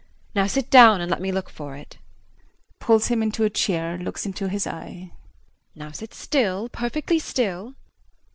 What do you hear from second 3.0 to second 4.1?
him into a chair,